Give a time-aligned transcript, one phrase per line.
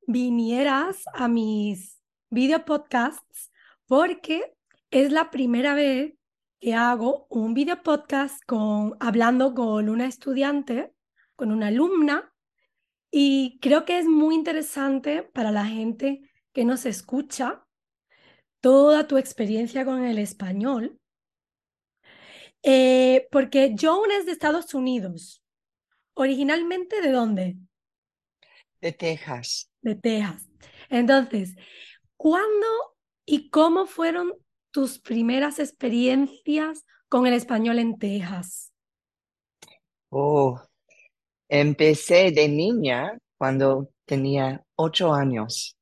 [0.08, 3.52] vinieras a mis video podcasts
[3.86, 4.56] porque
[4.92, 6.14] es la primera vez
[6.62, 10.94] que hago un video podcast con, hablando con una estudiante,
[11.36, 12.34] con una alumna,
[13.12, 17.66] y creo que es muy interesante para la gente que nos escucha
[18.62, 20.98] toda tu experiencia con el español
[22.64, 25.44] eh, porque Joan es de Estados Unidos.
[26.16, 27.58] ¿Originalmente de dónde?
[28.80, 29.70] De Texas.
[29.82, 30.50] De Texas.
[30.90, 31.56] Entonces,
[32.16, 32.68] ¿cuándo
[33.26, 34.34] y cómo fueron
[34.72, 38.72] tus primeras experiencias con el español en Texas?
[40.10, 40.62] Oh,
[41.50, 45.78] empecé de niña cuando tenía ocho años.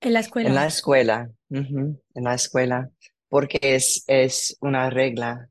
[0.00, 0.48] ¿En la escuela?
[0.48, 2.90] En la escuela, en la escuela,
[3.28, 5.48] porque es, es una regla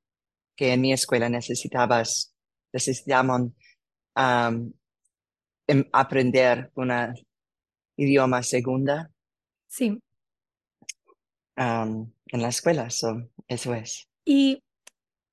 [0.55, 2.33] que en mi escuela necesitabas,
[2.71, 3.55] necesitaban
[4.15, 4.71] em,
[5.91, 7.13] aprender una
[7.97, 9.11] idioma segunda.
[9.67, 9.99] Sí.
[11.57, 12.88] en la escuela,
[13.47, 14.07] eso es.
[14.25, 14.63] ¿Y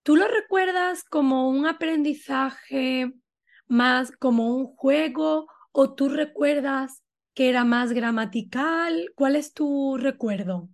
[0.02, 3.12] tú lo recuerdas como un aprendizaje
[3.66, 7.02] más como un juego o tú recuerdas
[7.34, 9.12] que era más gramatical?
[9.14, 10.68] ¿Cuál es tu recuerdo?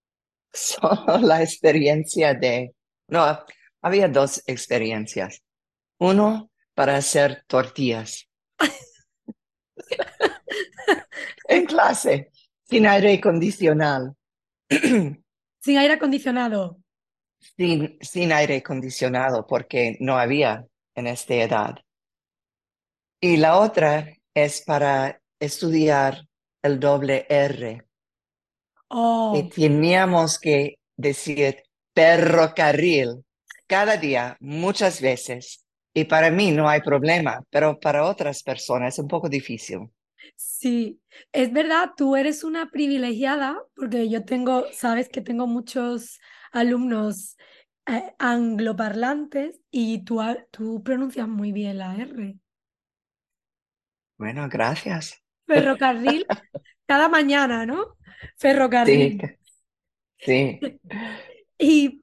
[0.52, 2.74] Solo la experiencia de,
[3.08, 3.38] no,
[3.82, 5.42] había dos experiencias.
[5.98, 8.28] Uno para hacer tortillas.
[11.48, 12.30] en clase,
[12.64, 14.16] sin aire acondicionado.
[14.68, 16.78] sin aire acondicionado.
[17.56, 21.76] Sin, sin aire acondicionado, porque no había en esta edad.
[23.20, 26.26] Y la otra es para estudiar
[26.62, 27.84] el doble R.
[28.88, 29.34] Oh.
[29.36, 31.62] Y teníamos que decir
[31.94, 33.24] ferrocarril
[33.68, 35.64] cada día, muchas veces.
[35.94, 39.90] Y para mí no hay problema, pero para otras personas es un poco difícil.
[40.36, 41.00] Sí,
[41.32, 46.20] es verdad, tú eres una privilegiada porque yo tengo, sabes que tengo muchos
[46.52, 47.36] alumnos
[47.86, 50.20] eh, angloparlantes y tú,
[50.50, 52.36] tú pronuncias muy bien la R.
[54.16, 55.22] Bueno, gracias.
[55.46, 56.26] Ferrocarril
[56.86, 57.96] cada mañana, ¿no?
[58.36, 59.20] Ferrocarril.
[60.18, 60.60] Sí.
[60.60, 60.60] sí.
[61.58, 62.02] y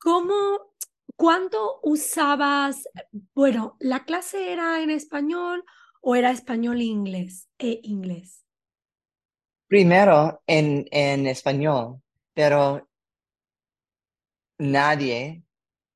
[0.00, 0.72] ¿Cómo,
[1.14, 2.88] cuándo usabas,
[3.34, 5.62] bueno, la clase era en español
[6.00, 8.46] o era español e inglés e inglés?
[9.68, 12.00] Primero en, en español,
[12.32, 12.88] pero
[14.58, 15.42] nadie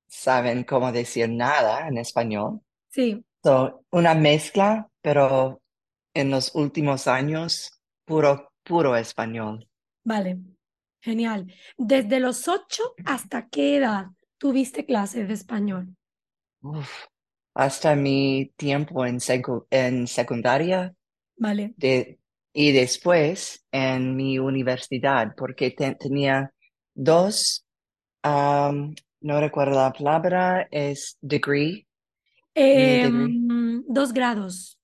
[0.06, 2.60] sabe cómo decir nada en español.
[2.88, 3.24] Sí.
[3.42, 5.62] So, una mezcla, pero
[6.12, 9.66] en los últimos años, puro, puro español.
[10.04, 10.53] Vale.
[11.04, 11.52] Genial.
[11.76, 14.06] ¿Desde los ocho hasta qué edad
[14.38, 15.94] tuviste clases de español?
[17.54, 19.18] hasta mi tiempo en,
[19.70, 20.94] en secundaria.
[21.36, 21.74] Vale.
[22.54, 26.52] y después en mi universidad, porque tenía
[26.94, 27.66] dos,
[28.22, 31.86] no recuerdo la palabra, es degree.
[32.54, 34.78] Em, dos grados.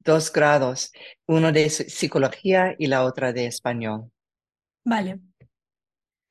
[0.00, 0.92] Dos grados,
[1.26, 4.10] uno de psicología y la otra de español.
[4.84, 5.20] Vale.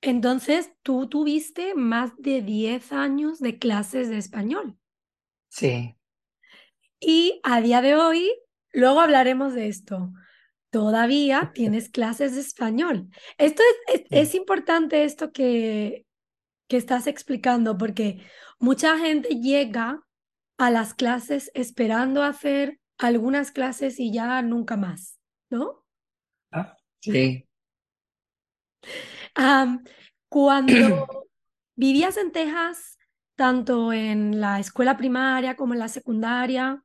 [0.06, 4.78] Entonces, tú tuviste más de 10 años de clases de español.
[5.48, 5.96] Sí.
[7.00, 8.36] Y a día de hoy,
[8.74, 10.12] luego hablaremos de esto.
[10.72, 13.08] Todavía tienes clases de español.
[13.38, 13.64] Esto
[14.10, 16.06] es, importante esto que,
[16.68, 18.20] que estás explicando porque
[18.60, 20.04] mucha gente llega
[20.58, 25.18] a las clases esperando hacer algunas clases y ya nunca más,
[25.50, 25.86] ¿no?
[26.52, 27.48] Ah, sí
[30.30, 31.08] cuando
[31.76, 32.98] vivías en Texas,
[33.36, 36.84] tanto en la escuela primaria como en la secundaria.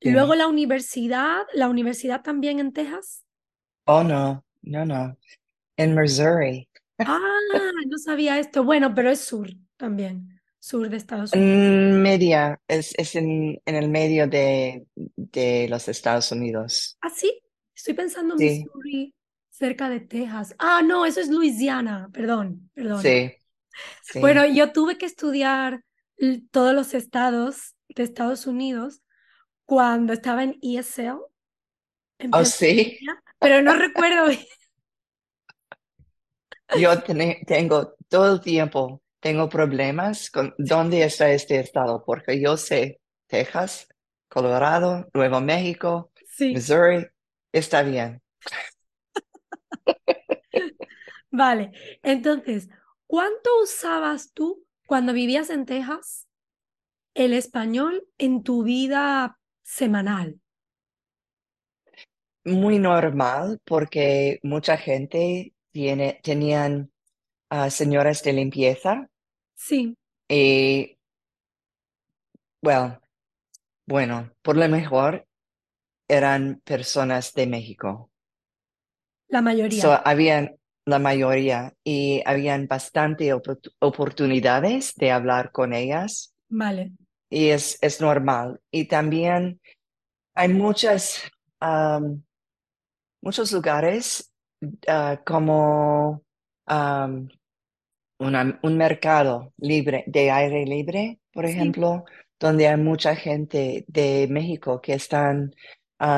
[0.00, 3.24] Luego la universidad, la universidad también en Texas.
[3.86, 5.16] Oh, no, no, no.
[5.76, 6.68] En Missouri.
[6.98, 7.18] Ah,
[7.86, 8.64] no sabía esto.
[8.64, 12.02] Bueno, pero es sur también, sur de Estados Unidos.
[12.02, 14.86] Media, es, es en, en el medio de,
[15.16, 16.98] de los Estados Unidos.
[17.00, 17.42] Ah, sí,
[17.74, 19.14] estoy pensando en Sí, Missouri,
[19.62, 20.56] cerca de Texas.
[20.58, 23.00] Ah, no, eso es Luisiana, perdón, perdón.
[23.02, 23.32] sí,
[24.20, 25.84] Bueno, yo tuve que estudiar
[26.50, 29.02] todos los estados de Estados Unidos
[29.64, 31.18] cuando estaba en ESL,
[32.18, 32.98] en Oh, sí.
[33.38, 34.26] Pero no recuerdo.
[36.80, 37.02] Yo
[37.46, 43.86] tengo todo el tiempo, tengo problemas con dónde está este estado, porque yo sé Texas,
[44.28, 47.06] Colorado, Nuevo México, Sí, Missouri,
[47.52, 48.22] está bien.
[51.30, 51.72] vale.
[52.02, 52.68] Entonces,
[53.06, 56.28] ¿cuánto usabas tú cuando vivías en Texas
[57.14, 60.40] el español en tu vida semanal?
[62.44, 66.92] Muy normal, porque mucha gente tiene, tenían
[67.70, 69.08] señoras de limpieza
[69.54, 69.96] Sí,
[70.28, 70.96] y,
[72.62, 72.98] well,
[73.86, 75.28] bueno, por lo mejor
[76.08, 78.11] eran personas de México.
[79.32, 79.96] La So, mayoría.
[80.04, 86.92] habían la mayoría y habían bastante opor- oportunidades de hablar con ellas Vale,
[87.30, 88.60] y es, es normal.
[88.70, 89.60] Y también
[90.34, 91.22] hay muchas,
[93.20, 94.32] muchos lugares
[94.88, 96.22] ah, como
[96.66, 97.28] am,
[98.18, 102.04] una- un mercado libre, de aire libre, por sí, ejemplo,
[102.40, 105.52] donde hay mucha gente de México que están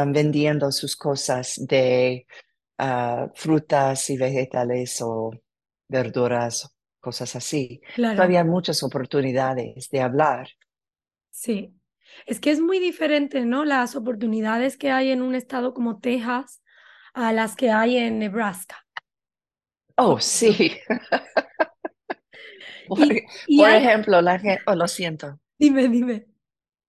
[0.08, 2.26] vendiendo sus cosas de
[2.78, 5.30] ah, frutas y vegetales o
[5.88, 7.80] verduras, cosas así.
[7.92, 10.48] claro, Todavía hay muchas oportunidades de hablar.
[11.30, 11.74] sí.
[12.26, 13.64] Es que es muy diferente, ¿no?
[13.64, 16.62] Las oportunidades que hay en un estado como Texas
[17.12, 18.76] a las que hay en Nebraska,
[19.98, 20.78] Oh, sí.
[22.86, 25.38] Por, Y, y por hay, ejemplo, la gente, oh, lo siento.
[25.58, 26.26] dime, dime.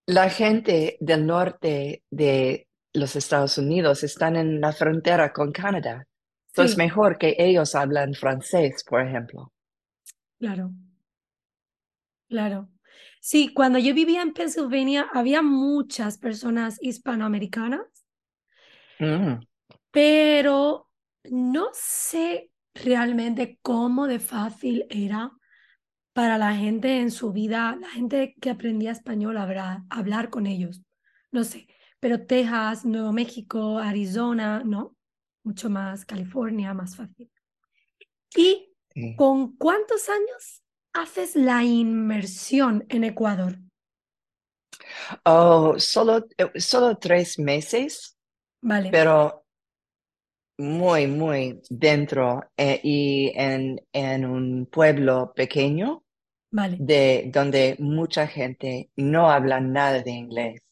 [0.07, 6.07] La gente del norte de los Estados Unidos están en la frontera con Canadá.
[6.49, 9.51] Entonces, es Sí, mejor que ellos hablan francés, por ejemplo.
[10.39, 10.73] claro,
[12.29, 12.69] claro.
[13.21, 17.81] Sí, cuando yo vivía en Pensilvania había muchas personas hispanoamericanas,
[18.99, 19.45] Mm,
[19.91, 20.89] pero
[21.31, 25.31] no sé realmente cómo de fácil era
[26.13, 30.83] para la gente en su vida, la gente que aprendía español, hablar, hablar con ellos.
[31.31, 31.67] No sé,
[32.05, 34.95] pero Texas, Nuevo México, Arizona, no,
[35.43, 37.31] mucho más, California, más fácil.
[38.35, 39.15] ¿Y sí.
[39.15, 40.61] con cuántos años
[40.93, 43.57] haces la inmersión en Ecuador?
[45.23, 48.15] Oh, solo, eh, solo tres meses,
[48.61, 49.43] Vale, pero
[50.59, 56.03] muy, muy dentro eh, y en, en un pueblo pequeño
[56.51, 60.64] vale, de donde mucha gente no habla nada de inglés.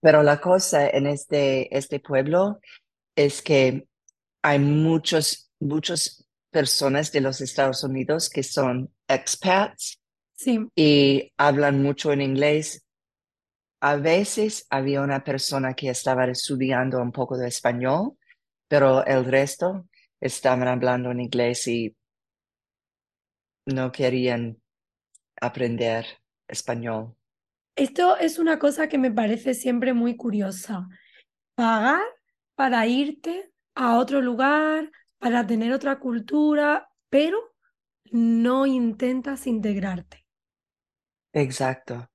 [0.00, 2.60] Pero la cosa en este, este pueblo
[3.14, 3.86] es que
[4.42, 10.00] hay muchos, muchas personas de los Estados Unidos que son expats
[10.34, 10.66] sí.
[10.74, 12.84] y hablan mucho en inglés.
[13.80, 18.18] A veces había una persona que estaba estudiando un poco de español,
[18.68, 19.88] pero el resto
[20.20, 21.96] estaban hablando en inglés y
[23.66, 24.60] no querían
[25.40, 26.06] aprender
[26.48, 27.16] español.
[27.76, 30.88] Esto es una cosa que me parece siempre muy curiosa.
[31.54, 32.02] Pagar
[32.56, 37.38] para irte a otro lugar, para tener otra cultura, pero
[38.12, 40.24] no intentas integrarte.
[41.32, 42.08] Exacto.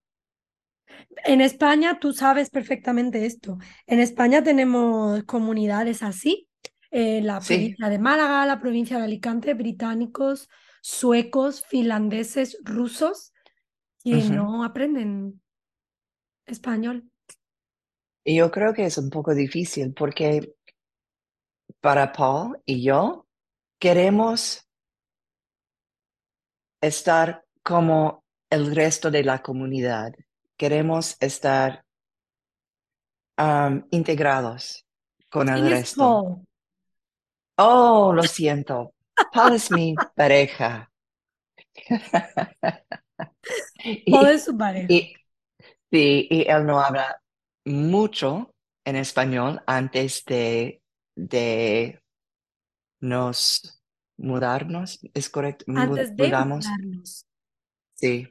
[1.25, 3.57] En España, tú sabes perfectamente esto.
[3.87, 6.49] En España tenemos comunidades así.
[6.91, 7.75] En la Sí.
[7.75, 10.49] provincia de Málaga, la provincia de Alicante, británicos,
[10.81, 13.33] suecos, finlandeses, rusos,
[14.03, 15.41] que no aprenden
[16.45, 17.09] español.
[18.23, 20.55] Y yo creo que es un poco difícil porque
[21.79, 23.27] para Paul y yo
[23.79, 24.67] queremos
[26.81, 30.13] estar como el resto de la comunidad.
[30.57, 31.85] Queremos estar
[33.37, 34.85] um, integrados
[35.29, 35.99] con el ¿Quién es resto.
[35.99, 36.47] Paul?
[37.57, 38.93] Oh, lo siento.
[39.31, 40.91] Paul es mi pareja.
[44.11, 44.87] Paul es su pareja.
[44.89, 45.13] y,
[45.95, 47.21] sí, y él no habla
[47.65, 48.53] mucho
[48.85, 50.81] en español antes de,
[51.15, 52.01] de
[53.01, 53.81] nos
[54.17, 54.99] mudarnos.
[55.13, 55.65] ¿Es correcto?
[55.75, 56.65] Antes de Mudamos.
[56.65, 57.25] mudarnos.
[57.95, 58.27] Sí.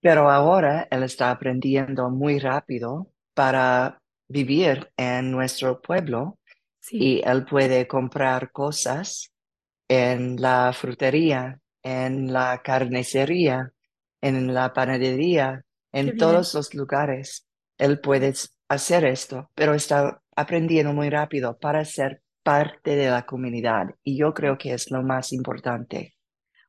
[0.00, 6.38] pero ahora él está aprendiendo muy rápido para vivir en nuestro pueblo
[6.80, 9.30] Sí, y él puede comprar cosas
[9.88, 13.72] en la frutería, en la carnicería,
[14.20, 17.46] en la panadería, en todos los lugares.
[17.78, 18.32] Él puede
[18.68, 24.34] hacer esto, pero está aprendiendo muy rápido para ser parte de la comunidad y yo
[24.34, 26.16] creo que es lo más importante.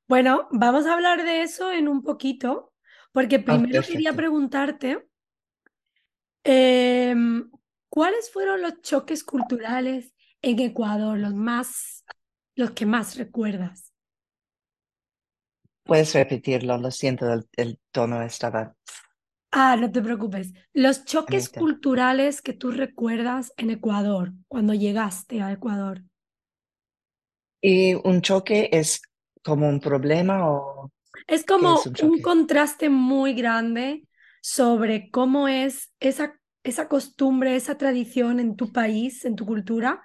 [0.07, 2.73] Bueno, vamos a hablar de eso en un poquito,
[3.11, 5.07] porque Oh, primero quería preguntarte,
[6.43, 7.49] em,
[7.89, 12.03] ¿cuáles fueron los choques culturales en Ecuador, los más,
[12.55, 13.93] los que más recuerdas?
[15.83, 18.75] Puedes repetirlo, lo siento, el, el tono estaba
[19.53, 20.53] Ah, no te preocupes.
[20.73, 26.03] Los choques culturales que tú recuerdas en Ecuador, cuando llegaste a Ecuador.
[27.61, 29.01] ¿Y un choque es
[29.43, 30.91] como un problema o
[31.27, 34.07] Es como un contraste muy grande
[34.41, 40.01] sobre cómo es esa, esa costumbre, esa tradición en tu país, en tu cultura,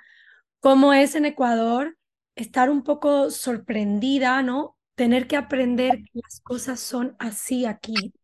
[0.60, 1.98] cómo es en Ecuador
[2.36, 4.76] estar un poco sorprendida, ¿no?
[4.96, 8.14] Tener que aprender que las cosas son así aquí.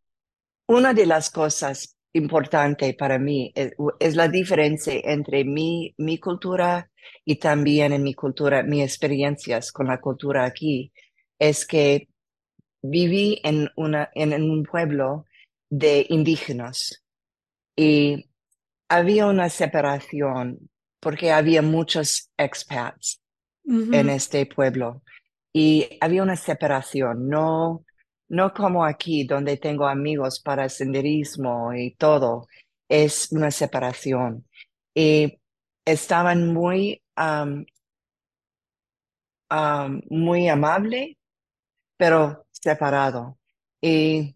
[0.67, 6.89] Una de las cosas importantes para mí es, es la diferencia entre mi, mi cultura
[7.23, 10.91] y también en mi cultura, mis experiencias con la cultura aquí,
[11.37, 12.07] es que
[12.81, 15.25] viví en, una, en, en un pueblo
[15.69, 17.03] de indígenas
[17.75, 18.29] y
[18.87, 20.69] había una separación
[20.99, 23.21] porque había muchos expats
[23.67, 25.03] en este pueblo
[25.51, 27.83] y había una separación, no,
[28.29, 32.47] no como aquí donde tengo amigos para senderismo y todo,
[32.89, 34.47] es una separación.
[34.93, 35.39] Y
[35.85, 37.65] estaban muy, am,
[40.09, 41.17] muy amable,
[41.97, 43.37] pero separado.
[43.81, 44.35] Y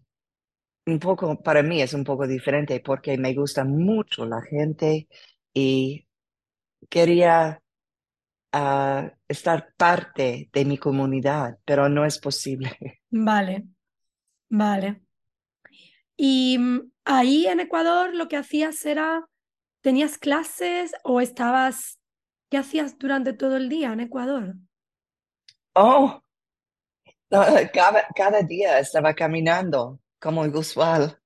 [0.86, 5.08] un poco, para mí es un poco diferente porque me gusta mucho la gente
[5.52, 6.06] y
[6.88, 7.62] quería
[8.52, 13.00] ah, estar parte de mi comunidad, pero no es posible.
[13.10, 13.64] Vale,
[14.50, 15.00] vale.
[16.16, 19.26] Y mm, ahí en Ecuador lo que hacías era,
[19.80, 21.98] ¿tenías clases o estabas,
[22.50, 24.56] qué hacías durante todo el día en Ecuador?
[25.74, 26.22] Oh,
[27.72, 31.18] cada, cada día estaba caminando como usual.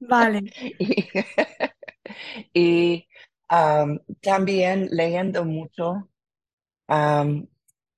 [0.00, 0.42] Vale.
[2.52, 3.08] Y, y,
[3.50, 6.10] um, también leyendo mucho
[6.88, 7.46] um,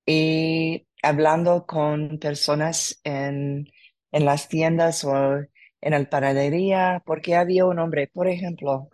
[0.05, 3.67] y hablando con personas en,
[4.11, 5.37] en las tiendas o
[5.81, 8.89] en la panadería, porque había un hombre, por ejemplo,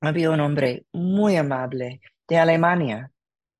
[0.00, 3.12] había un hombre muy amable de Alemania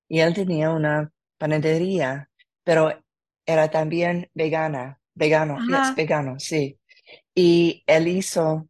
[0.08, 2.28] y él tenía una panadería,
[2.64, 2.92] pero
[3.44, 6.78] era también vegana, vegano, yes, vegano, sí.
[7.34, 8.68] Y él hizo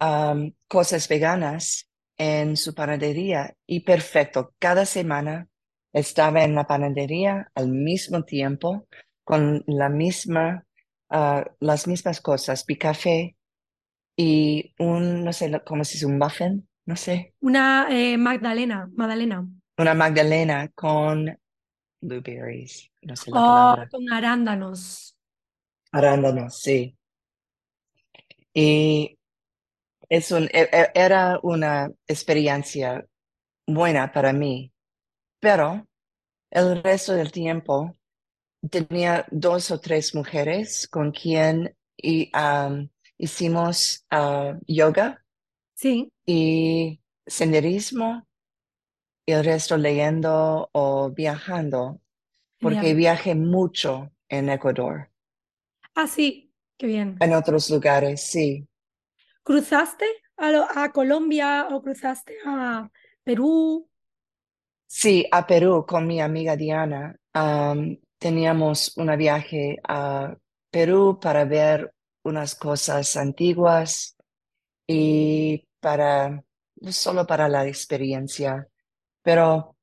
[0.00, 4.54] um, cosas veganas en su panadería y perfecto.
[4.58, 5.48] Cada semana
[5.92, 8.86] estaba en la panadería al mismo tiempo
[9.24, 10.64] con la misma,
[11.14, 13.36] ah, las mismas cosas, café
[14.16, 19.46] y un, no sé cómo se dice, un muffin, no sé, una eh, Magdalena, Magdalena.
[19.78, 21.38] una magdalena con
[22.02, 25.14] blueberries, no sé la Oh, palabra, con arándanos.
[25.92, 26.94] arándanos, sí.
[28.54, 29.18] Y
[30.08, 33.06] es un, e- e- era una experiencia
[33.66, 34.72] buena para mí,
[35.40, 35.86] pero
[36.50, 37.94] el resto del tiempo
[38.70, 45.24] tenía dos o tres mujeres con quien y, um, hicimos ah, yoga
[45.74, 48.26] Sí, y senderismo
[49.26, 52.00] y el resto leyendo o viajando,
[52.60, 52.94] porque genial.
[52.94, 55.10] viajé mucho en Ecuador,
[55.96, 57.18] Ah, sí, qué bien.
[57.18, 58.68] en otros lugares, sí.
[59.42, 60.06] ¿Cruzaste
[60.36, 62.90] a, lo- a Colombia o cruzaste a
[63.24, 63.88] Perú?
[64.86, 67.14] Sí, a Perú con mi amiga Diana.
[68.18, 70.36] Teníamos un viaje a
[70.70, 71.92] Perú para ver
[72.24, 74.16] unas cosas antiguas
[74.86, 76.42] y para,
[76.76, 78.66] no solo para la experiencia,
[79.22, 79.76] pero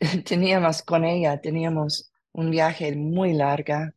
[0.24, 3.94] teníamos con ella, teníamos un viaje muy larga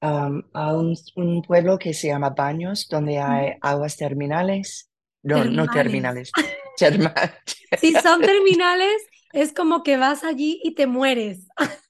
[0.00, 4.90] am, a un, un pueblo que se llama Baños, donde hay aguas terminales.
[5.22, 6.30] No, no Termales.
[6.76, 7.32] terminales.
[7.80, 11.48] Si son terminales, es como que vas allí y te mueres.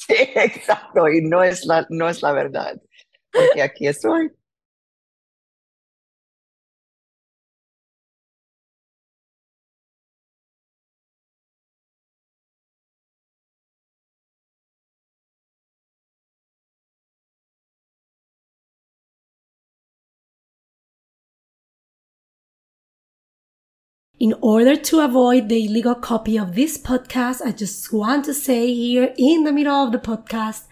[0.06, 2.80] Sí, exacto, y no es la, no es la verdad,
[3.32, 4.30] porque aquí estoy.
[24.20, 28.74] In order to avoid the illegal copy of this podcast, I just want to say
[28.74, 30.64] here in the middle of the podcast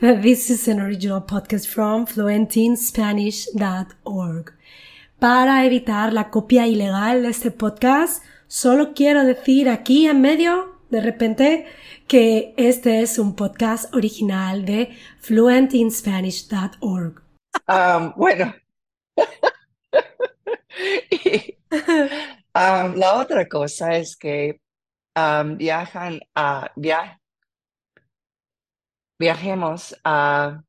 [0.00, 4.54] that this is an original podcast from fluentinspanish.org.
[5.20, 11.02] Para evitar la copia ilegal de este podcast, solo quiero decir aquí en medio, de
[11.02, 11.66] repente,
[12.08, 17.22] que este es un podcast original de fluentinspanish.org.
[17.68, 18.54] Um, bueno.
[22.54, 24.60] y, um, la otra cosa es que
[25.16, 27.20] um, viajan a via,
[29.18, 30.62] viajemos a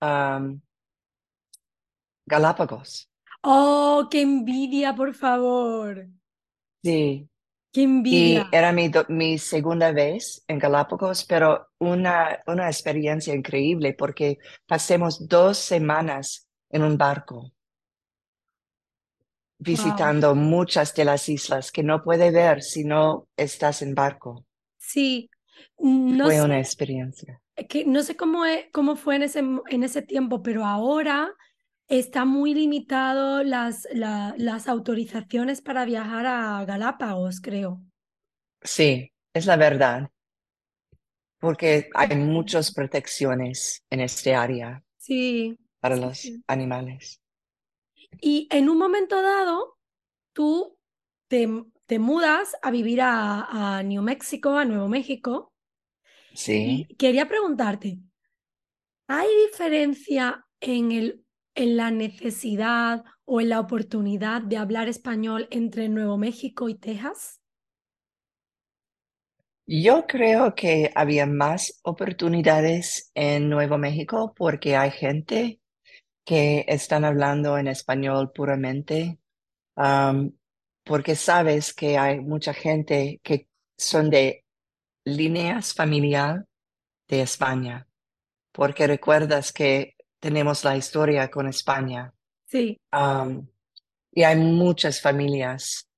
[0.00, 0.60] um,
[2.26, 3.10] Galápagos.
[3.42, 6.08] Oh, qué envidia, por favor.
[6.82, 7.28] Sí,
[7.74, 8.48] Qué y envidia.
[8.52, 15.58] era mi, mi segunda vez en Galápagos, pero una, una experiencia increíble porque pasemos dos
[15.58, 17.53] semanas en un barco
[19.64, 24.46] visitando muchas de las islas que no puede ver si no estás en barco.
[24.78, 25.30] Sí,
[25.78, 27.40] no Fue sé, una experiencia.
[27.68, 31.30] que, no sé cómo, e- cómo fue en ese, en ese tiempo, pero ahora
[31.88, 37.82] está muy limitado las, la- las autorizaciones para viajar a Galápagos, creo.
[38.62, 40.10] Sí, es la verdad,
[41.38, 46.44] porque hay muchas protecciones en este área Sí, para sí, los sí.
[46.48, 47.20] animales.
[48.20, 49.78] Y en un momento dado,
[50.32, 50.78] tú
[51.28, 51.48] te,
[51.86, 55.52] te mudas a vivir a, a New México, a Nuevo México,
[56.34, 56.86] Sí.
[56.88, 58.00] y quería preguntarte,
[59.08, 65.88] ¿hay diferencia en el, en la necesidad o en la oportunidad de hablar español entre
[65.88, 67.40] Nuevo México y Texas?
[69.66, 75.60] Yo creo que había más oportunidades en Nuevo México porque hay gente
[76.24, 79.18] que están hablando en español puramente,
[79.76, 80.32] um,
[80.84, 84.44] porque sabes que hay mucha gente que son de
[85.04, 86.46] líneas familiar
[87.08, 87.86] de España,
[88.52, 92.12] porque recuerdas que tenemos la historia con España.
[92.46, 93.48] Sí, Um,
[94.12, 95.88] y hay muchas familias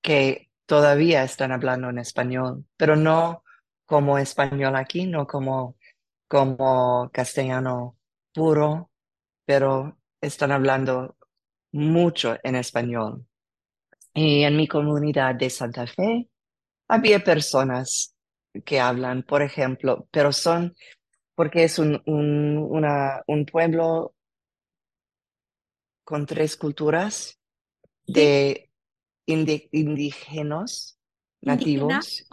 [0.00, 3.42] que todavía están hablando en español, pero no
[3.84, 5.76] como español aquí, no como,
[6.28, 7.98] como castellano
[8.32, 8.90] puro,
[9.44, 11.16] pero están hablando
[11.72, 13.26] mucho en español.
[14.14, 16.28] Y en mi comunidad de Santa Fe
[16.88, 18.14] había personas
[18.64, 20.74] que hablan, por ejemplo, pero son
[21.34, 24.14] porque es un, un, una, un pueblo
[26.04, 27.38] con tres culturas
[28.06, 28.70] de
[29.26, 30.98] indi- indígenas
[31.42, 32.26] indígena, nativos,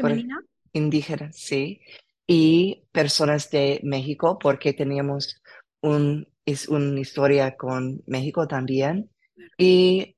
[0.74, 1.82] indígenas, sí,
[2.28, 5.42] y personas de México, porque teníamos
[5.82, 9.10] un, es una historia con México también,
[9.58, 10.18] y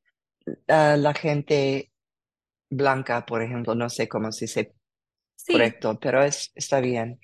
[0.68, 1.92] ah, la gente
[2.70, 4.74] blanca, por ejemplo, no sé cómo se dice
[5.36, 7.20] Sí, correcto, pero es, está bien.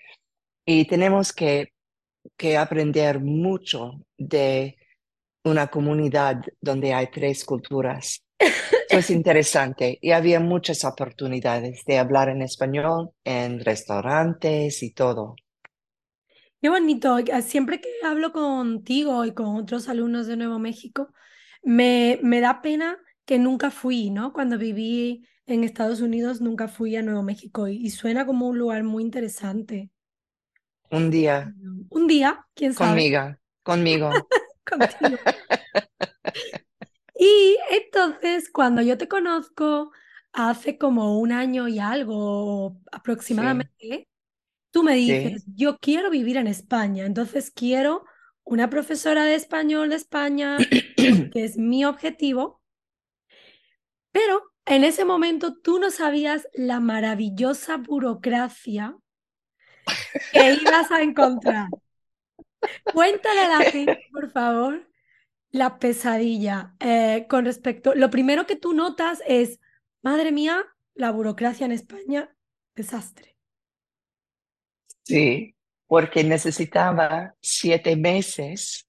[0.66, 1.74] Y tenemos que,
[2.36, 4.78] que aprender mucho de
[5.46, 8.22] una comunidad donde hay tres culturas.
[8.38, 15.36] Eso es interesante y había muchas oportunidades de hablar en español en restaurantes y todo.
[16.62, 17.18] Qué bonito.
[17.20, 21.14] eh, Siempre que hablo contigo y con otros alumnos de Nuevo México,
[21.64, 24.34] me, me da pena que nunca fui, ¿no?
[24.34, 28.58] Cuando viví en Estados Unidos, nunca fui a Nuevo México y, y suena como un
[28.58, 29.90] lugar muy interesante.
[30.92, 31.56] Un día
[31.90, 34.28] Un día, quién sabe, conmigo, conmigo.
[34.66, 35.20] contigo.
[37.18, 39.92] Y entonces, cuando yo te conozco,
[40.34, 42.80] hace como un año y algo
[43.20, 44.09] Sí, aproximadamente,
[44.72, 45.52] tú me dices, sí.
[45.56, 48.06] yo quiero vivir en España, entonces quiero
[48.44, 50.58] una profesora de español de España,
[50.98, 52.62] que es mi objetivo,
[54.12, 58.96] pero en ese momento tú no sabías la maravillosa burocracia
[60.32, 61.68] que ibas a encontrar.
[62.94, 64.90] Cuéntale a la gente, por favor,
[65.52, 69.60] la pesadilla eh, con respecto, lo primero que tú notas es,
[70.02, 72.36] madre mía, la burocracia en España,
[72.76, 73.39] desastre.
[75.10, 75.56] Sí,
[75.88, 78.88] porque necesitaba siete meses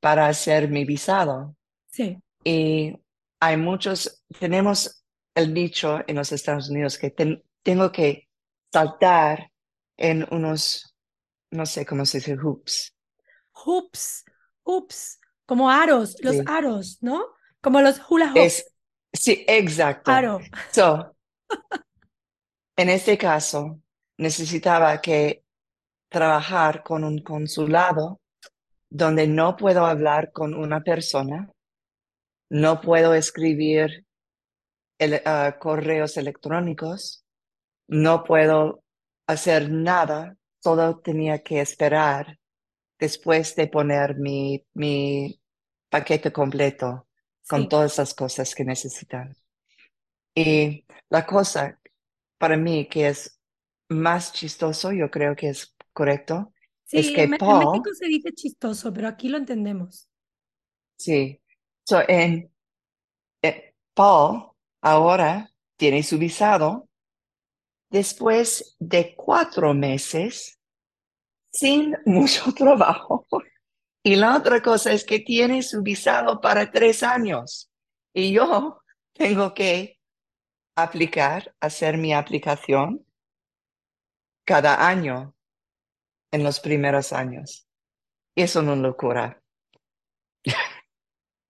[0.00, 1.56] para hacer mi visado.
[1.92, 2.94] Sí, Y
[3.40, 5.04] hay muchos, tenemos
[5.34, 8.28] el dicho en los Estados Unidos que ten- tengo que
[8.72, 9.50] saltar
[9.96, 10.94] en unos,
[11.50, 12.94] no sé cómo se dice, hoops.
[13.52, 14.24] hoops,
[14.64, 17.24] hoops, como aros, los aros, ¿no?
[17.62, 18.64] Como los hula hoops,
[19.12, 20.12] sí, exacto.
[20.12, 20.40] aro.
[20.72, 21.14] So,
[22.76, 23.80] en este caso,
[24.18, 25.39] necesitaba que
[26.10, 28.20] trabajar con un consulado
[28.90, 31.50] donde no puedo hablar con una persona,
[32.50, 34.04] no puedo escribir
[34.98, 37.24] el- ah, correos electrónicos,
[37.88, 38.82] no puedo
[39.26, 42.38] hacer nada, solo tenía que esperar
[42.98, 45.40] después de poner mi, mi
[45.88, 47.08] paquete completo
[47.48, 47.68] con Sí.
[47.68, 49.34] todas las cosas que necesitan.
[50.34, 51.80] Y la cosa
[52.38, 53.40] para mí que es
[53.88, 56.52] más chistoso, yo creo que es correcto,
[56.90, 60.08] es Sí, que en, México se dice chistoso, pero aquí lo entendemos.
[60.96, 61.40] sí,
[61.84, 62.52] so en,
[63.42, 64.50] eh, Paul
[64.80, 66.88] ahora tiene su visado
[67.90, 70.58] después de cuatro meses
[71.52, 73.26] sin mucho trabajo.
[74.02, 77.70] Y la otra cosa es que tiene su visado para tres años.
[78.14, 78.80] Y yo
[79.12, 79.98] tengo que
[80.74, 83.04] aplicar, hacer mi aplicación
[84.44, 85.34] cada año
[86.32, 87.68] en los primeros años.
[88.34, 89.42] Y eso es locura.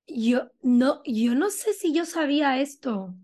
[0.06, 3.14] Yo no, yo no sé si yo sabía esto,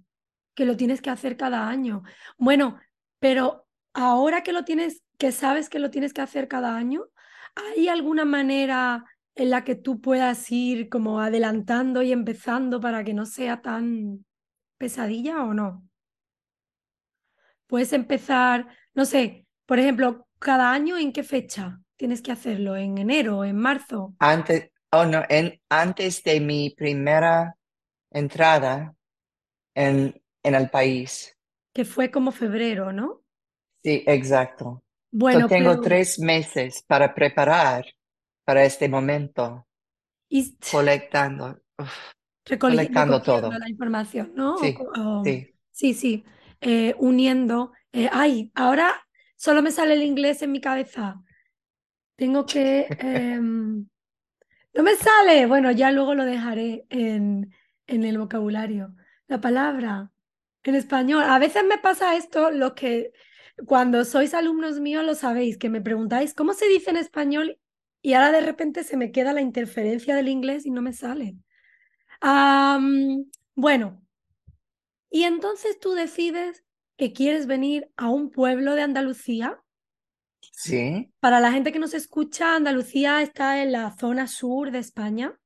[0.55, 2.03] que lo tienes que hacer cada año.
[2.39, 2.79] Bueno,
[3.19, 7.07] pero ahora que lo tienes, que sabes que lo tienes que hacer cada año,
[7.55, 13.15] ¿hay alguna manera en la que tú puedas ir como adelantando y empezando para que
[13.15, 14.25] no sea tan
[14.79, 15.89] pesadilla o no?
[17.67, 22.99] Puedes empezar, no sé, por ejemplo, cada año en qué fecha tienes que hacerlo, en
[22.99, 27.57] enero, en marzo, Antes, oh no, en, antes de mi primera
[28.11, 28.95] entrada
[29.75, 31.37] en, en el país.
[31.73, 33.23] que fue como febrero, ¿no?
[33.83, 34.83] Sí, exacto.
[35.11, 37.87] Bueno, tengo pero tres meses para preparar
[38.45, 39.67] para este momento,
[40.29, 41.45] y colectando,
[41.79, 41.95] uf,
[42.45, 43.51] recoli- colectando recogiendo todo.
[43.59, 44.67] la información, ¿no?
[44.69, 45.55] O o- sí.
[45.73, 46.25] sí, sí,
[46.61, 47.73] eh, uniendo.
[47.93, 49.06] eh, ay, ahora
[49.37, 51.23] solo me sale el inglés en mi cabeza.
[52.17, 52.87] Tengo que...
[53.01, 53.87] em,
[54.75, 55.47] no me sale.
[55.47, 57.53] Bueno, ya luego lo dejaré en,
[57.87, 58.95] en el vocabulario.
[59.27, 60.11] La palabra
[60.63, 61.23] en español.
[61.25, 63.13] A veces me pasa esto, lo que
[63.67, 67.59] cuando sois alumnos míos lo sabéis, que me preguntáis cómo se dice en español
[68.03, 71.37] y ahora de repente se me queda la interferencia del inglés y no me sale.
[73.55, 74.03] Bueno,
[75.11, 76.66] y entonces tú decides
[76.97, 79.61] que quieres venir a un pueblo de Andalucía.
[80.63, 85.39] Sí, Para la gente que nos escucha, Andalucía está en la zona sur de España.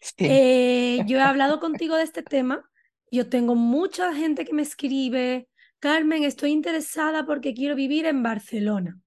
[0.00, 2.68] sí, Eh, yo he hablado contigo de este tema.
[3.10, 8.98] Yo tengo mucha gente que me escribe, Carmen, estoy interesada porque quiero vivir en Barcelona.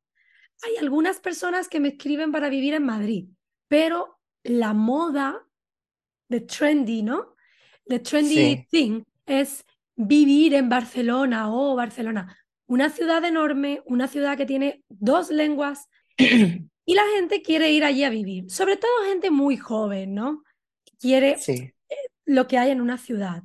[0.63, 3.29] Hay algunas personas que me escriben para vivir en Madrid,
[3.67, 5.45] pero la moda
[6.29, 7.35] de trendy, ¿no?
[7.87, 9.65] The trendy sí, thing es
[10.01, 16.93] vivir en Barcelona o Barcelona, una ciudad enorme, una ciudad que tiene dos lenguas y
[16.95, 20.43] la gente quiere ir allí a vivir, sobre todo gente muy joven, ¿no?
[20.99, 21.73] Quiere sí,
[22.25, 23.43] lo que hay en una ciudad.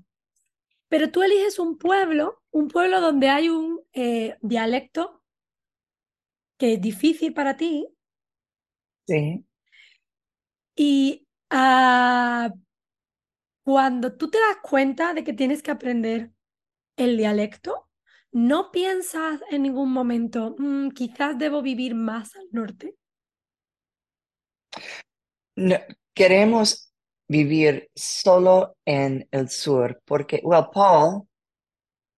[0.89, 5.25] Pero tú eliges un pueblo, un pueblo donde hay un eh, dialecto
[6.57, 7.89] que es difícil para ti
[9.09, 9.45] sí.
[10.77, 12.53] y ah,
[13.65, 16.34] cuando tú te das cuenta de que tienes que aprender
[16.97, 17.89] el dialecto,
[18.33, 22.97] no piensas en ningún momento, "Mm, quizás debo vivir más al norte.
[25.57, 25.77] No,
[26.15, 26.93] queremos
[27.29, 31.29] vivir solo en el sur porque, well, Paul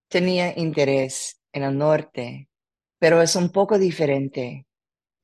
[0.09, 2.49] tenía interés en el norte,
[2.99, 4.67] pero es un poco diferente.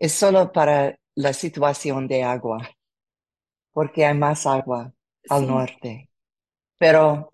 [0.01, 2.71] Es solo para la situación de agua,
[3.73, 4.93] porque hay más agua
[5.29, 6.11] al Sí, norte.
[6.79, 7.31] Pero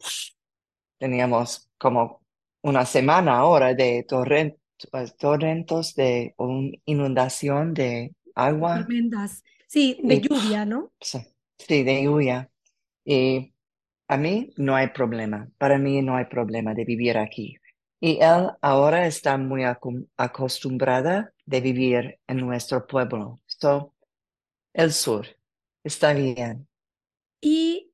[0.98, 2.20] teníamos como
[2.62, 4.58] una semana ahora de torrent-
[4.92, 9.42] eh, torrentos de un- inundación de agua tormentas.
[9.66, 10.92] Sí, de y lluvia, ¿no?
[11.00, 11.18] sí,
[11.58, 12.50] sí, de lluvia.
[13.04, 13.54] Y
[14.08, 17.56] a mí no hay problema, para mí no hay problema de vivir aquí.
[18.00, 19.64] Y él ahora está muy
[20.16, 23.40] acostumbrada de vivir en nuestro pueblo.
[23.46, 23.94] So,
[24.72, 25.26] el sur
[25.84, 26.68] está bien.
[27.40, 27.92] Y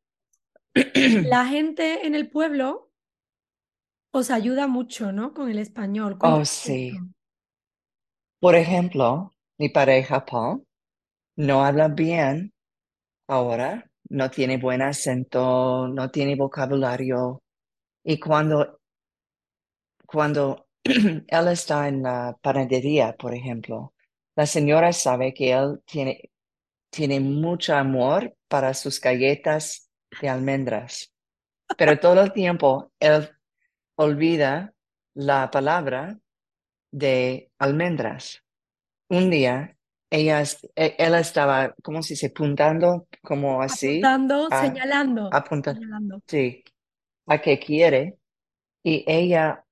[0.75, 2.84] la gente en el pueblo
[4.15, 5.35] os ayuda mucho, ¿no?
[5.35, 6.13] Con el español.
[6.15, 6.97] Oh, Cuéntame sí.
[8.39, 10.65] Por ejemplo, mi pareja Paul
[11.37, 12.55] no habla bien
[13.27, 17.43] ahora, no tiene buen acento, no tiene vocabulario.
[18.05, 18.79] Y cuando,
[20.07, 23.95] cuando él está en la panadería, por ejemplo,
[24.37, 26.31] la señora sabe que él tiene,
[26.89, 31.13] tiene mucho amor para sus galletas de almendras,
[31.77, 33.34] pero todo el tiempo él
[33.97, 34.75] olvida
[35.15, 36.19] la palabra
[36.93, 38.43] de almendras.
[39.09, 39.77] Un día,
[40.11, 42.29] ella, es- e- él estaba, ¿cómo se dice?
[42.29, 46.17] Apuntando como así, Apuntando, a señalando, apuntar, señalando.
[46.29, 46.65] sí,
[47.27, 48.19] a qué quiere.
[48.83, 49.65] y ella,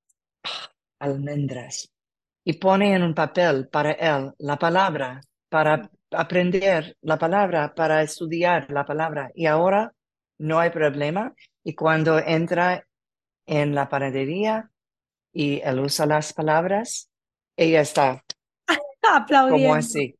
[0.44, 1.90] ah, almendras,
[2.44, 8.70] y pone en un papel para él la palabra, para aprender la palabra, para estudiar
[8.72, 9.30] la palabra.
[9.34, 9.92] Y ahora
[10.38, 11.34] no hay problema.
[11.64, 12.86] Y cuando entra
[13.46, 14.70] en la panadería
[15.32, 17.10] y él usa las palabras,
[17.56, 18.24] ella está
[19.46, 19.74] como Aplaudiendo.
[19.74, 20.16] así.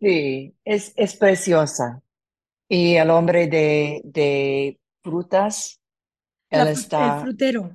[0.00, 2.02] Sí, es, es preciosa.
[2.68, 5.80] Y el hombre de, de frutas,
[6.52, 7.74] La él fru- el está, frutero.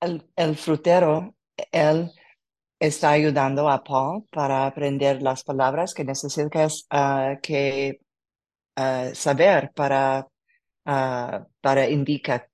[0.00, 1.34] el, el frutero,
[1.72, 2.10] él
[2.80, 8.00] está ayudando a Paul para aprender las palabras que necesitas ah, que
[8.76, 10.28] ah, saber para,
[10.86, 12.49] ah, para indicar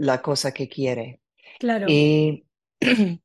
[0.00, 1.20] la cosa que quiere.
[1.58, 1.86] Claro.
[1.88, 2.46] Y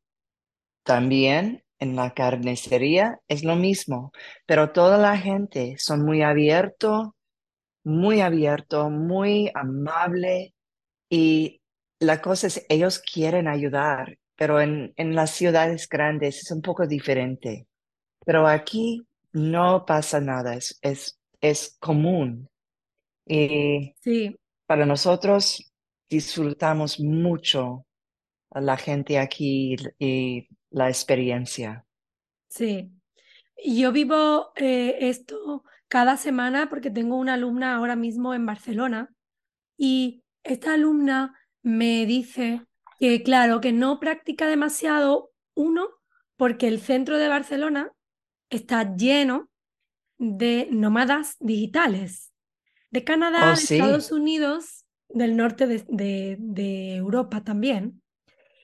[0.84, 4.12] también en la carnicería es lo mismo,
[4.46, 7.16] pero toda la gente son muy abierto,
[7.86, 10.54] muy abierto, muy amable
[11.10, 11.62] y
[12.00, 16.88] la cosa es, ellos quieren ayudar, pero en, en las ciudades grandes es un poco
[16.88, 17.68] diferente.
[18.26, 22.50] Pero aquí no pasa nada, es, es, es común.
[23.26, 24.36] Y Sí,
[24.66, 25.72] para nosotros
[26.10, 27.86] disfrutamos mucho
[28.52, 31.86] a la gente aquí y la experiencia.
[32.48, 32.92] sí.
[33.66, 39.14] Yo vivo eh, esto cada semana porque tengo una alumna ahora mismo en Barcelona
[39.78, 42.66] y esta alumna me dice
[43.00, 45.90] que, claro, que no practica demasiado, uno,
[46.38, 47.92] porque el centro de Barcelona
[48.50, 49.50] está lleno
[50.18, 52.34] de nómadas digitales,
[52.92, 53.66] de Canadá, Oh, de sí.
[53.66, 54.85] Estados Unidos,
[55.16, 58.04] del norte de, de- de Europa también.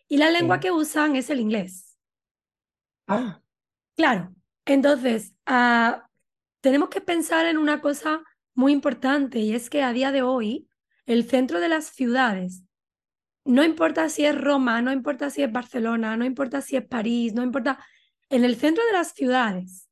[0.07, 0.61] Y la lengua Sí.
[0.61, 1.97] que usan es el inglés.
[3.07, 3.41] Ah,
[3.95, 4.33] Claro,
[4.65, 6.07] entonces ah,
[6.61, 8.23] tenemos que pensar en una cosa
[8.55, 10.67] muy importante y es que a día de hoy
[11.05, 12.63] el centro de las ciudades,
[13.45, 17.33] no importa si es Roma, no importa si es Barcelona, no importa si es París,
[17.33, 17.83] no importa,
[18.29, 19.89] en el centro de las ciudades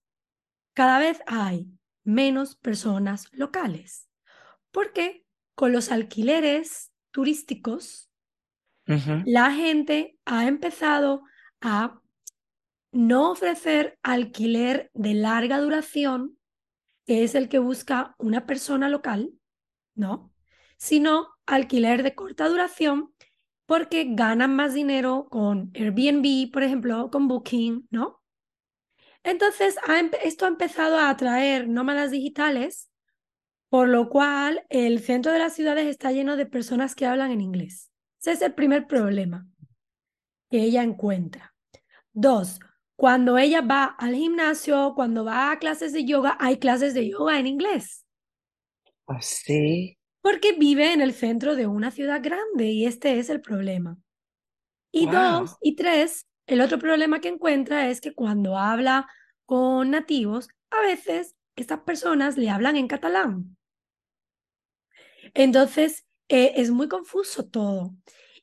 [0.73, 1.67] cada vez hay
[2.03, 4.09] menos personas locales,
[4.71, 5.25] porque
[5.59, 8.09] con los alquileres turísticos
[9.25, 11.21] la gente ha empezado
[11.59, 11.99] a
[12.93, 16.39] no ofrecer alquiler de larga duración,
[17.05, 19.33] que es el que busca una persona local,
[19.95, 20.33] ¿no?
[20.77, 23.13] Sino alquiler de corta duración
[23.65, 28.23] porque ganan más dinero con Airbnb, por ejemplo, con Booking, ¿no?
[29.23, 29.75] Entonces,
[30.23, 32.88] esto ha empezado a atraer nómadas digitales,
[33.69, 37.41] por lo cual el centro de las ciudades está lleno de personas que hablan en
[37.41, 37.91] inglés.
[38.19, 39.47] Ese es el primer problema
[40.49, 41.53] que ella encuentra.
[42.13, 42.59] Dos,
[42.95, 47.39] cuando ella va al gimnasio, cuando va a clases de yoga, hay clases de yoga
[47.39, 48.05] en inglés,
[49.05, 49.97] oh, sí.
[50.21, 53.97] porque vive en el centro de una ciudad grande y este es el problema.
[54.91, 55.13] Y Wow.
[55.13, 59.07] dos, y tres, el otro problema que encuentra es que cuando habla
[59.45, 63.57] con nativos, a veces estas personas le hablan en catalán.
[65.33, 67.95] Entonces, eh, es muy confuso todo.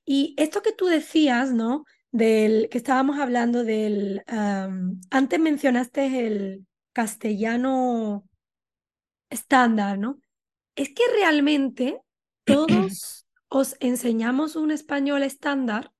[0.04, 1.84] Y esto que tú decías, ¿no?
[2.12, 8.26] Del que estábamos hablando del, antes mencionaste el castellano
[9.30, 10.18] estándar, ¿no?
[10.76, 12.00] Es que realmente
[12.44, 15.92] todos os enseñamos un español estándar,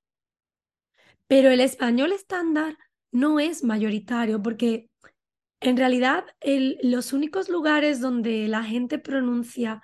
[1.26, 2.78] pero el español estándar
[3.10, 4.88] no es mayoritario porque
[5.60, 6.24] en realidad
[6.82, 9.82] los únicos lugares donde la gente pronuncia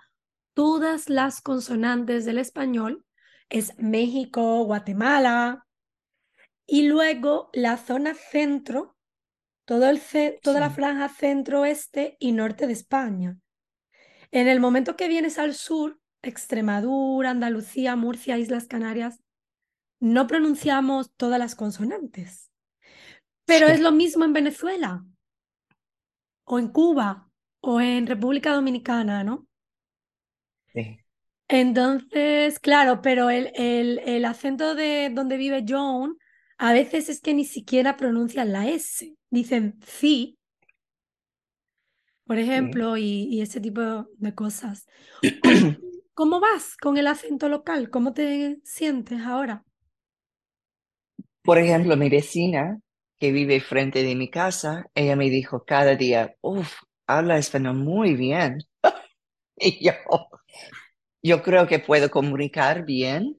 [0.55, 3.05] todas las consonantes del español
[3.49, 5.67] es México, Guatemala
[6.67, 8.97] y luego la zona centro,
[9.65, 13.39] todo el ce- toda la franja centro, oeste y norte de España.
[14.31, 19.23] En el momento que vienes al sur, Extremadura, Andalucía, Murcia, Islas Canarias,
[20.01, 22.51] no pronunciamos todas las consonantes.
[23.45, 25.05] Pero es lo mismo en Venezuela,
[26.45, 27.29] o en Cuba,
[27.61, 29.47] o en República Dominicana, ¿no?
[30.75, 31.03] Sí.
[31.49, 36.17] Entonces, claro, pero el, el, el acento de donde vive Joan
[36.59, 40.39] a veces es que ni siquiera pronuncian la S, dicen sí,
[42.27, 43.81] por ejemplo, y, y ese tipo
[44.17, 44.87] de cosas.
[45.41, 45.61] ¿Cómo,
[46.15, 47.91] cómo vas con el acento local?
[47.91, 49.65] ¿Cómo te sientes ahora?
[51.43, 52.81] Por ejemplo, mi vecina
[53.19, 56.73] que vive frente de mi casa, ella me dijo cada día, uff,
[57.07, 58.59] habla español muy bien.
[59.65, 59.93] Y yo,
[61.23, 63.39] yo creo que puedo comunicar bien,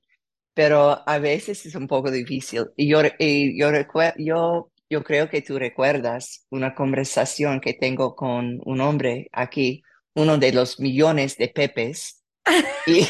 [0.54, 2.68] pero a veces es un poco difícil.
[2.78, 3.70] Y yo, y yo,
[4.18, 9.84] yo, yo creo que tú recuerdas una conversación que tengo con un hombre aquí,
[10.16, 12.24] uno de los millones de Pepes.
[12.88, 13.08] Y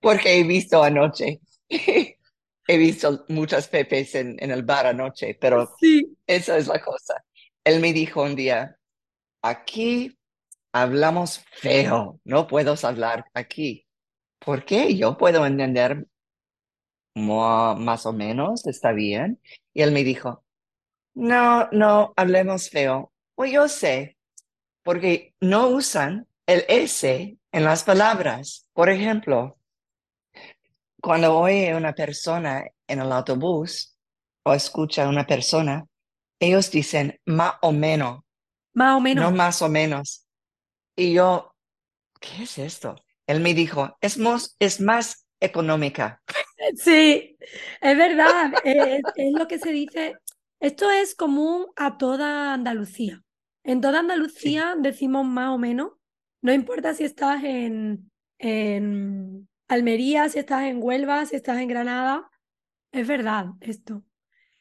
[0.00, 6.16] porque he visto anoche, he visto muchas pepes en, en el bar anoche, pero Sí.
[6.26, 7.14] esa es la cosa.
[7.64, 8.76] Él me dijo un día,
[9.42, 10.18] aquí
[10.72, 13.86] hablamos feo, no puedo hablar aquí.
[14.38, 14.96] ¿Por qué?
[14.96, 16.06] Yo puedo entender
[17.14, 19.40] más o menos, está bien.
[19.72, 20.44] Y él me dijo,
[21.14, 23.12] no, no, hablemos feo.
[23.34, 24.16] Pues yo sé,
[24.82, 28.68] porque no usan el S en las palabras.
[28.72, 29.58] Por ejemplo,
[31.00, 33.96] cuando oye una persona en el autobús
[34.42, 35.86] o escucha a una persona,
[36.40, 38.22] ellos dicen más o menos,
[38.74, 39.26] Más o menos.
[39.26, 40.26] no más o menos.
[40.96, 41.54] Y yo,
[42.20, 42.96] ¿qué es esto?
[43.26, 46.22] Él me dijo, es más, es más económica.
[46.76, 47.36] Sí,
[47.80, 50.20] es verdad, es, es lo que se dice.
[50.60, 53.22] Esto es común a toda Andalucía.
[53.64, 54.00] En toda
[54.36, 55.92] Sí, Andalucía decimos más o menos,
[56.42, 62.30] no importa si estás en, en Almería, si estás en Huelva, si estás en Granada,
[62.92, 64.04] es verdad esto.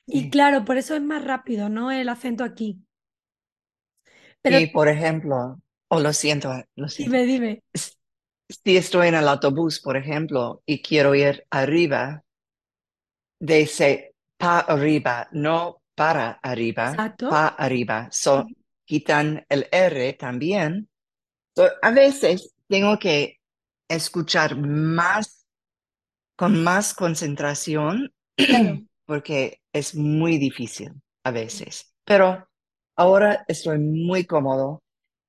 [0.06, 1.92] Y claro, por eso es más rápido, ¿no?
[1.92, 2.82] El acento aquí.
[4.42, 7.18] Pero Y por ejemplo, o lo siento, lo siento.
[7.18, 7.62] dime, dime.
[8.48, 12.24] Si estoy en el autobús, por ejemplo, y quiero ir arriba,
[13.40, 17.28] dice pa arriba, no para arriba, Exacto.
[17.28, 18.08] pa arriba.
[18.12, 18.48] So,
[18.86, 20.90] quitan el R también.
[21.56, 23.40] So, a veces tengo que
[23.90, 25.46] escuchar más,
[26.38, 28.14] con más concentración,
[28.46, 31.94] Claro, porque es muy difícil a veces.
[32.06, 32.48] Pero
[32.96, 34.84] ahora estoy muy cómodo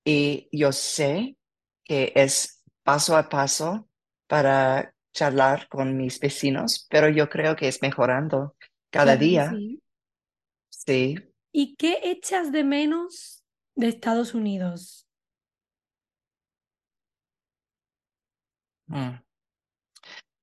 [0.04, 1.36] y yo sé
[1.82, 3.88] que es paso a paso
[4.28, 8.56] para charlar con mis vecinos, pero yo creo que es mejorando
[8.90, 9.50] cada día.
[9.50, 9.80] sí.
[10.70, 11.16] Sí.
[11.56, 13.44] ¿Y qué echas de menos
[13.76, 15.06] de Estados Unidos?
[18.88, 19.20] Mm.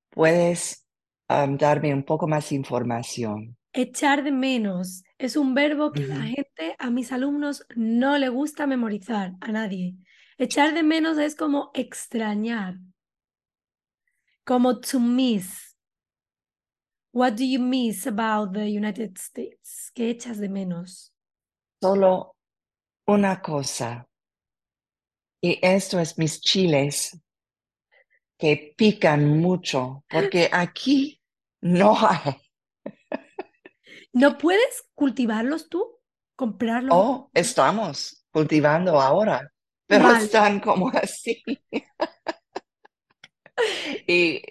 [0.10, 0.88] ¿Puedes
[1.30, 3.58] um, darme un poco más información?
[3.74, 8.68] Echar de menos es un verbo que la gente, a mis alumnos, no le gusta
[8.68, 9.96] memorizar, a nadie.
[10.38, 12.80] Echar de menos es como extrañar,
[14.44, 15.78] como to miss.
[17.14, 19.92] What do you miss about the United States?
[19.94, 21.14] ¿Qué echas de menos?
[21.82, 22.36] Solo
[23.08, 24.08] una cosa,
[25.42, 27.20] y esto es mis chiles
[28.38, 31.22] que pican mucho, porque aquí
[31.62, 32.36] no hay.
[34.14, 36.00] ¿No puedes cultivarlos tú?
[36.36, 36.92] ¿Comprarlos?
[36.94, 39.52] Oh, estamos cultivando ahora,
[39.86, 41.44] pero Vale, están como así.
[44.08, 44.42] Y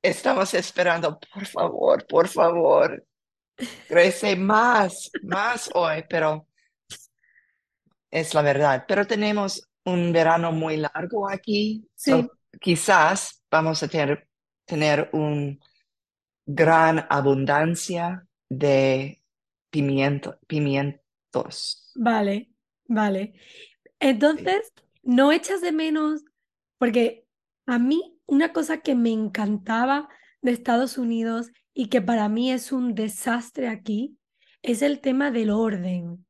[0.00, 3.04] estamos esperando, por favor, por favor,
[3.86, 6.46] crece más, más hoy, pero
[8.10, 8.84] es la verdad.
[8.88, 14.26] Pero tenemos un verano muy largo aquí, sí, so quizás vamos a tener,
[14.64, 15.56] tener una
[16.46, 19.22] gran abundancia de
[19.70, 21.92] pimiento, pimientos.
[21.94, 22.50] vale,
[22.86, 23.34] vale.
[23.34, 23.86] Sí.
[24.00, 26.24] Entonces, ¿no echas de menos?
[26.78, 27.26] Porque
[27.66, 30.08] a mí una cosa que me encantaba
[30.42, 34.18] de Estados Unidos y que para mí es un desastre aquí
[34.62, 36.26] es el tema del orden.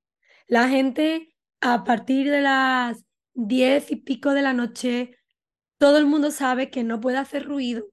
[0.47, 5.17] La gente a partir de las diez y pico de la noche,
[5.79, 7.87] todo el mundo sabe que no puede hacer ruido.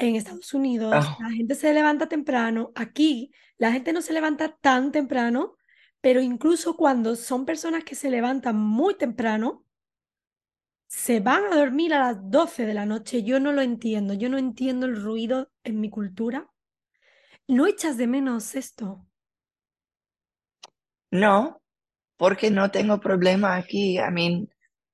[0.00, 2.72] En Estados Unidos Oh, la gente se levanta temprano.
[2.74, 5.56] Aquí la gente no se levanta tan temprano,
[6.00, 9.64] pero incluso cuando son personas que se levantan muy temprano,
[10.86, 13.22] se van a dormir a las 12 de la noche.
[13.24, 14.14] Yo no lo entiendo.
[14.14, 16.48] Yo no entiendo el ruido en mi cultura.
[17.48, 19.04] ¿No echas de menos esto?
[21.10, 21.62] no,
[22.16, 23.98] porque no tengo problema aquí.
[23.98, 24.48] I mean,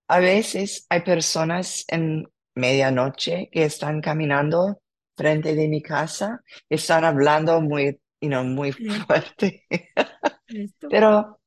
[0.09, 4.81] a veces hay personas en medianoche que están caminando
[5.17, 9.67] frente de mi casa, están hablando muy, you know, muy fuerte,
[10.91, 11.41] pero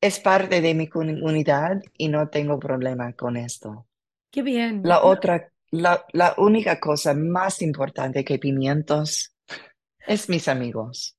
[0.00, 3.86] es parte de mi comunidad y no tengo problema con esto.
[4.30, 4.82] Qué bien.
[4.84, 9.34] La otra, la, la única cosa más importante que pimientos
[10.06, 11.16] es mis amigos.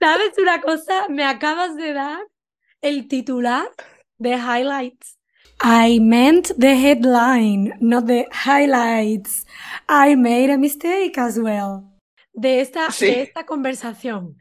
[0.00, 1.08] ¿Sabes una cosa?
[1.08, 2.20] Me acabas de dar
[2.80, 3.68] el titular
[4.18, 5.17] de highlights.
[5.60, 9.44] I meant the headline, not the highlights.
[9.88, 11.84] I made a mistake as well.
[12.32, 14.38] De esta, de esta conversación,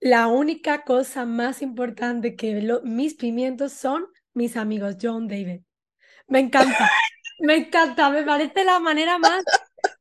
[0.00, 5.60] la única cosa más importante que lo- mis pimientos son mis amigos John David.
[6.28, 6.90] Me encanta,
[7.40, 9.42] me encanta, me parece la manera más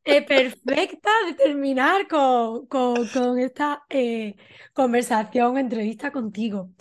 [0.03, 4.35] eh, perfecta de terminar con, con- con esta eh,
[4.73, 6.71] conversación, entrevista contigo.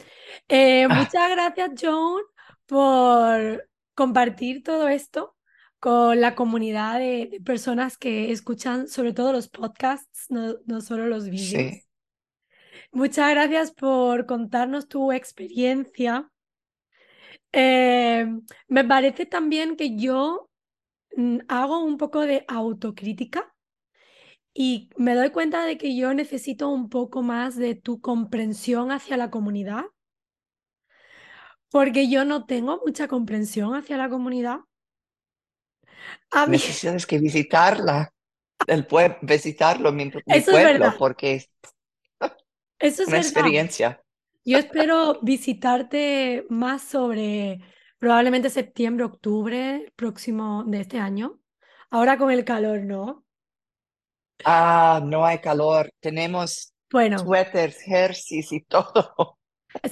[0.48, 2.22] Eh, Ah, muchas gracias, John,
[2.66, 5.36] por compartir todo esto.
[5.78, 11.28] con la comunidad de, personas que escuchan sobre todo los podcasts, no, no solo los
[11.28, 11.72] vídeos.
[11.72, 11.82] Sí.
[12.92, 16.30] Muchas gracias por contarnos tu experiencia.
[17.50, 18.26] Eh,
[18.68, 20.50] me parece también que yo
[21.16, 23.52] mm, hago un poco de autocrítica
[24.54, 29.16] y me doy cuenta de que yo necesito un poco más de tu comprensión hacia
[29.16, 29.84] la comunidad,
[31.72, 34.60] porque yo no tengo mucha comprensión hacia la comunidad.
[36.30, 38.12] A mí, Necesitas que visitarla,
[38.66, 40.98] el pueblo, visitarlo, mi, mi Eso es pueblo, verdad.
[40.98, 41.50] porque es
[42.78, 43.26] eso es una verdad.
[43.26, 44.02] experiencia.
[44.44, 47.60] Yo espero visitarte más sobre
[47.98, 51.40] probablemente septiembre, octubre próximo de este año.
[51.90, 53.24] Ahora con el calor, ¿no?
[54.44, 59.38] Ah, no hay calor, tenemos Bueno, suéteres, jerseys y todo.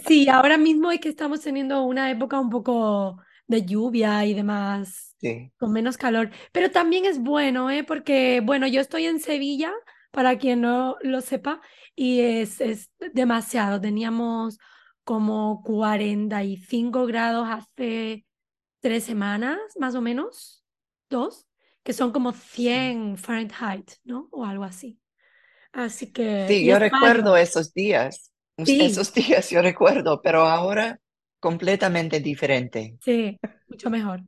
[0.07, 5.17] Sí, ahora mismo es que estamos teniendo una época un poco de lluvia y demás,
[5.21, 6.31] Sí, con menos calor.
[6.53, 7.85] Pero también es bueno, ¿eh?
[7.85, 9.73] Porque, bueno, yo estoy en Sevilla,
[10.11, 11.61] para quien no lo sepa,
[11.95, 13.81] y es, es demasiado.
[13.81, 14.59] Teníamos
[15.05, 18.27] como 45 grados hace
[18.81, 20.65] tres semanas, más o menos,
[21.11, 21.47] dos,
[21.85, 22.33] que son como
[22.73, 23.01] sí.
[23.03, 24.29] 100 Fahrenheit, ¿no?
[24.33, 25.01] O algo así.
[25.73, 27.37] Así que, Sí, yo es recuerdo mayo.
[27.37, 28.30] esos días,
[28.67, 30.99] Sí, esos días yo recuerdo, pero ahora
[31.39, 32.97] completamente diferente.
[33.03, 33.39] sí,
[33.69, 34.23] mucho mejor.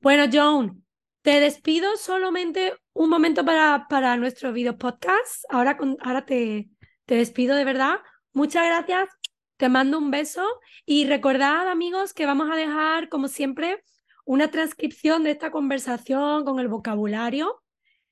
[0.00, 0.82] Bueno, Joan,
[1.22, 5.44] te despido solamente un momento para, para nuestro video podcast.
[5.50, 6.70] Ahora, ahora te,
[7.04, 7.96] te despido de verdad.
[8.32, 9.10] Muchas gracias.
[9.56, 10.42] Te mando un beso
[10.86, 13.82] y recordad, amigos, que vamos a dejar, como siempre,
[14.24, 17.62] una transcripción de esta conversación con el vocabulario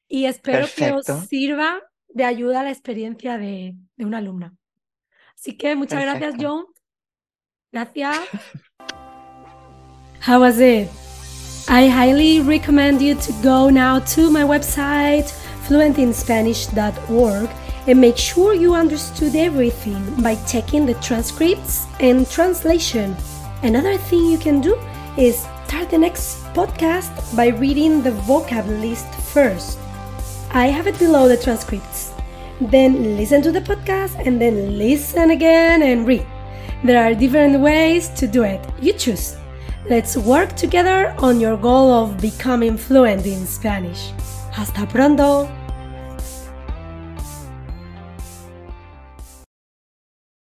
[0.06, 4.54] y espero que os Perfecto, sirva de ayuda a la experiencia de, de una alumna.
[5.38, 6.48] Así que muchas gracias, perfecto.
[6.48, 6.64] Joan.
[7.72, 8.18] Gracias.
[10.26, 10.88] How was it?
[11.68, 15.30] I highly recommend you to go now to my website
[15.68, 17.50] fluentinspanish.org
[17.86, 23.14] and make sure you understood everything by checking the transcripts and translation.
[23.62, 24.78] Another thing you can do
[25.16, 29.78] is start the next podcast by reading the vocab list first.
[30.50, 32.07] I have it below the transcripts.
[32.60, 36.26] Then listen to the podcast and then listen again and read.
[36.84, 38.60] There are different ways to do it.
[38.80, 39.36] You choose.
[39.88, 44.12] Let's work together on your goal of becoming fluent in Spanish.
[44.52, 45.57] Hasta pronto!